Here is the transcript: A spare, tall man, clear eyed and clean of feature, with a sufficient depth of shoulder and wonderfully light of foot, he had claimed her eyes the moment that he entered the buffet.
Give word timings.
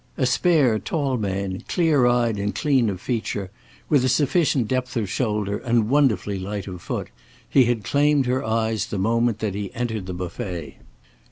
A 0.17 0.25
spare, 0.25 0.79
tall 0.79 1.15
man, 1.17 1.61
clear 1.67 2.07
eyed 2.07 2.39
and 2.39 2.55
clean 2.55 2.89
of 2.89 2.99
feature, 2.99 3.51
with 3.87 4.03
a 4.03 4.09
sufficient 4.09 4.67
depth 4.67 4.97
of 4.97 5.07
shoulder 5.11 5.59
and 5.59 5.89
wonderfully 5.91 6.39
light 6.39 6.65
of 6.65 6.81
foot, 6.81 7.11
he 7.47 7.65
had 7.65 7.83
claimed 7.83 8.25
her 8.25 8.43
eyes 8.43 8.87
the 8.87 8.97
moment 8.97 9.37
that 9.45 9.53
he 9.53 9.71
entered 9.75 10.07
the 10.07 10.15
buffet. 10.15 10.77